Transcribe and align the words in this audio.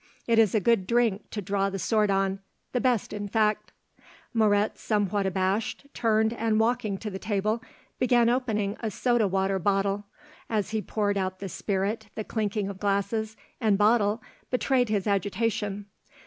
It 0.25 0.39
is 0.39 0.55
a 0.55 0.59
good 0.59 0.87
drink 0.87 1.29
to 1.29 1.43
draw 1.43 1.69
the 1.69 1.77
sword 1.77 2.09
on, 2.09 2.39
the 2.71 2.81
best 2.81 3.13
in 3.13 3.27
fact." 3.27 3.71
Moret 4.33 4.79
somewhat 4.79 5.27
abashed 5.27 5.85
turned 5.93 6.33
and 6.33 6.59
walking 6.59 6.97
to 6.97 7.11
the 7.11 7.19
table 7.19 7.61
began 7.99 8.27
opening 8.27 8.77
a 8.79 8.89
soda 8.89 9.27
water 9.27 9.59
bottle. 9.59 10.05
As 10.49 10.71
he 10.71 10.81
poured 10.81 11.19
out 11.19 11.37
the 11.37 11.49
spirit 11.49 12.07
the 12.15 12.23
clinking 12.23 12.67
of 12.67 12.79
glass 12.79 13.13
and 13.59 13.77
bottle 13.77 14.23
betrayed 14.49 14.89
his 14.89 15.05
agitation. 15.05 15.85